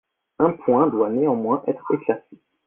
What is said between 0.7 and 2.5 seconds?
doit néanmoins être éclairci.